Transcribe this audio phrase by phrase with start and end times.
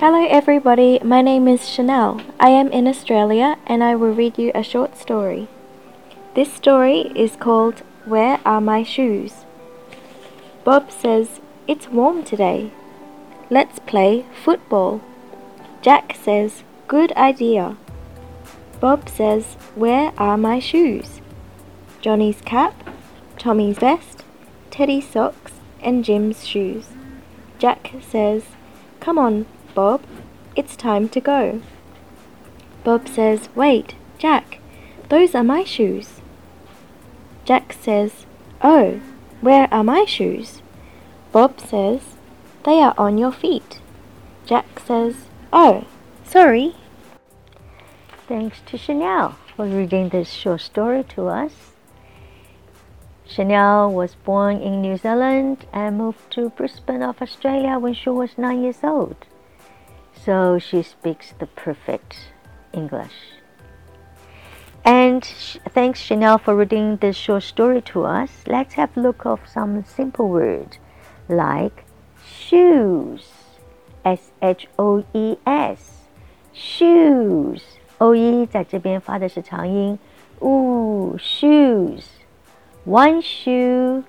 [0.00, 0.98] Hello, everybody.
[1.04, 2.22] My name is Chanel.
[2.40, 5.46] I am in Australia and I will read you a short story.
[6.34, 9.44] This story is called Where Are My Shoes?
[10.64, 12.70] Bob says, It's warm today.
[13.50, 15.02] Let's play football.
[15.82, 17.76] Jack says, Good idea.
[18.80, 21.20] Bob says, Where are my shoes?
[22.00, 22.72] Johnny's cap,
[23.36, 24.24] Tommy's vest,
[24.70, 26.86] Teddy's socks, and Jim's shoes.
[27.58, 28.44] Jack says,
[28.98, 29.44] Come on,
[29.74, 30.02] Bob,
[30.56, 31.62] it's time to go.
[32.82, 34.58] Bob says, Wait, Jack,
[35.08, 36.20] those are my shoes.
[37.44, 38.26] Jack says,
[38.62, 39.00] Oh,
[39.40, 40.60] where are my shoes?
[41.30, 42.00] Bob says,
[42.64, 43.80] They are on your feet.
[44.44, 45.84] Jack says, Oh,
[46.24, 46.74] sorry.
[48.26, 51.52] Thanks to Chanel for reading this short story to us.
[53.26, 58.36] Chanel was born in New Zealand and moved to Brisbane of Australia when she was
[58.36, 59.26] nine years old
[60.13, 62.31] so she speaks the perfect
[62.73, 63.13] English.
[64.83, 68.43] And thanks Chanel for reading this short story to us.
[68.45, 70.77] Let's have a look of some simple words
[71.27, 71.85] like
[72.23, 73.27] shoes,
[74.03, 76.07] S H O E S,
[76.53, 77.63] shoes.
[77.99, 79.97] O E 在这边发的是长音，
[80.41, 82.03] ooh shoes.
[82.85, 84.03] One shoe,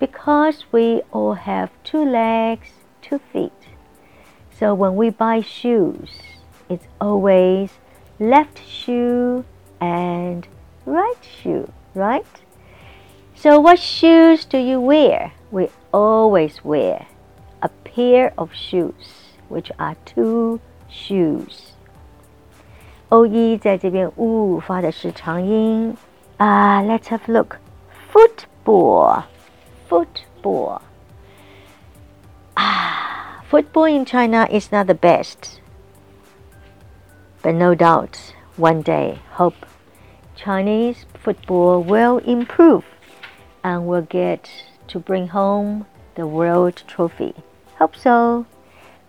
[0.00, 2.70] because we all have two legs,
[3.02, 3.52] two feet.
[4.58, 6.10] So when we buy shoes,
[6.68, 7.70] it's always
[8.18, 9.44] left shoe
[9.80, 10.46] and
[10.84, 12.26] right shoe, right?
[13.34, 15.32] So what shoes do you wear?
[15.50, 17.06] We always wear
[17.62, 20.60] a pair of shoes, which are two
[20.90, 21.74] shoes.
[23.10, 25.96] O E 在这边 u 发的是长音
[26.36, 26.82] 啊。
[26.82, 27.56] Uh, let's have a look.
[28.12, 29.22] Football,
[29.88, 30.80] football.
[33.52, 35.60] Football in China is not the best,
[37.42, 39.54] but no doubt one day hope
[40.36, 42.84] Chinese football will improve
[43.64, 44.50] and will get
[44.88, 47.34] to bring home the world trophy.
[47.78, 48.44] Hope so.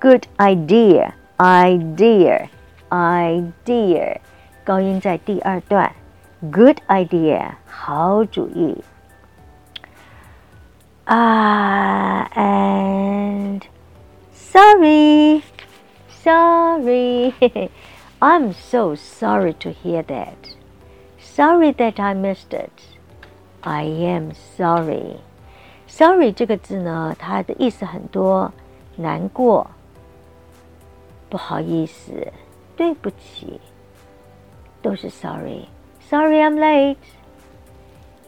[0.00, 2.48] Good idea, idea,
[2.90, 4.20] idea.
[4.64, 5.92] 高音在第二段。
[6.40, 8.82] Good idea，好主意。
[11.04, 11.77] 啊、
[18.20, 20.54] I'm so sorry to hear that.
[21.18, 22.70] Sorry that I missed it.
[23.62, 25.18] I am sorry.
[25.86, 28.52] Sorry 这个字呢，它的意思很多，
[28.96, 29.70] 难过、
[31.28, 32.32] 不好意思、
[32.76, 33.60] 对不起，
[34.82, 36.96] 都是 sorry。Sorry I'm late。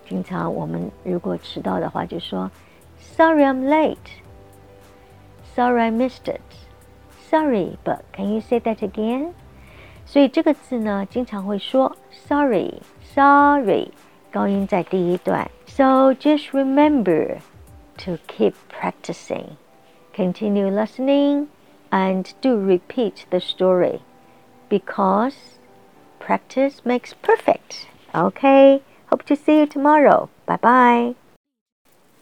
[0.08, 2.50] 经常我们如果迟到的话，就说
[2.98, 6.40] Sorry I'm late。Sorry, I missed it.
[7.30, 9.32] Sorry, but can you say that again?
[10.04, 13.90] 所以这个字呢，经常会说 sorry, sorry，
[14.30, 15.50] 高音在第一段。
[15.66, 17.38] So just remember
[17.98, 19.56] to keep practicing,
[20.14, 21.48] continue listening,
[21.90, 24.00] and do repeat the story
[24.68, 25.34] because
[26.20, 27.88] practice makes perfect.
[28.12, 30.28] Okay, hope to see you tomorrow.
[30.46, 31.14] Bye bye.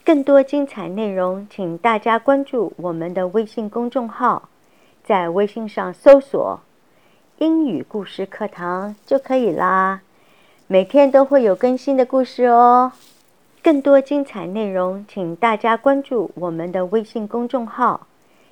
[0.04, 4.48] 更多精彩内容，请大家关注我们的微信公众号，
[5.09, 6.59] 在微信上搜索
[7.39, 10.01] “英语故事课堂”就可以啦。
[10.67, 12.91] 每天都会有更新的故事哦。
[13.63, 18.05] 更多精彩内容，请大家关注我们的微信公众号，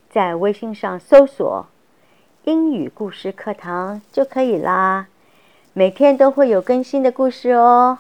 [0.10, 1.68] 在微信上搜索
[2.46, 5.06] “英语故事课堂”就可以啦。
[5.74, 8.00] 每天都会有更新的故事哦。